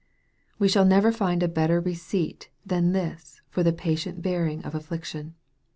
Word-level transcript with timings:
We 0.57 0.67
shall 0.67 0.83
never 0.83 1.11
find 1.11 1.43
a 1.43 1.47
better 1.47 1.79
receipt 1.79 2.49
than 2.65 2.91
this 2.91 3.39
for 3.51 3.61
the 3.61 3.71
patient 3.71 4.23
bearing 4.23 4.65
of 4.65 4.73
affliction. 4.73 5.35